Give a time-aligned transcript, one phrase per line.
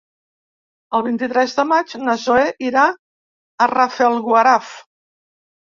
[0.99, 4.73] El vint-i-tres de maig na Zoè irà a Rafelguaraf.